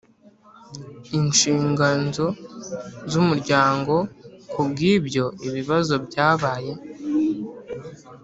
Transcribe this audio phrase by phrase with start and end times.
[1.19, 2.25] inshinganzo
[3.11, 3.95] z umuryango
[4.51, 6.73] Ku bw ibyo bibazo byabaye